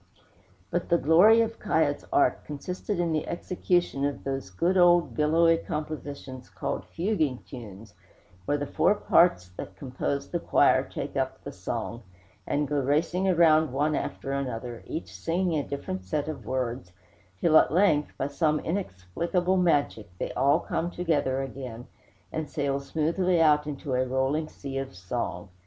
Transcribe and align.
But 0.71 0.89
the 0.89 0.97
glory 0.97 1.41
of 1.41 1.59
'Kiah's 1.59 2.07
art 2.11 2.43
consisted 2.43 2.99
in 2.99 3.11
the 3.11 3.27
execution 3.27 4.03
of 4.03 4.23
those 4.23 4.49
good 4.49 4.75
old 4.75 5.13
billowy 5.13 5.57
compositions 5.59 6.49
called 6.49 6.85
fuguing 6.85 7.43
tunes, 7.45 7.93
where 8.45 8.57
the 8.57 8.65
four 8.65 8.95
parts 8.95 9.49
that 9.57 9.75
compose 9.75 10.31
the 10.31 10.39
choir 10.39 10.81
take 10.83 11.15
up 11.15 11.43
the 11.43 11.51
song, 11.51 12.01
and 12.47 12.67
go 12.67 12.79
racing 12.79 13.29
around 13.29 13.71
one 13.71 13.93
after 13.95 14.31
another, 14.31 14.83
each 14.87 15.13
singing 15.13 15.59
a 15.59 15.67
different 15.67 16.03
set 16.03 16.27
of 16.27 16.47
words, 16.47 16.91
till, 17.39 17.55
at 17.59 17.71
length, 17.71 18.17
by 18.17 18.27
some 18.27 18.59
inexplicable 18.61 19.57
magic, 19.57 20.09
they 20.17 20.31
all 20.31 20.61
come 20.61 20.89
together 20.89 21.43
again, 21.43 21.85
and 22.31 22.49
sail 22.49 22.79
smoothly 22.79 23.39
out 23.39 23.67
into 23.67 23.93
a 23.93 24.03
rolling 24.03 24.47
sea 24.47 24.79
of 24.79 24.95
song. 24.95 25.49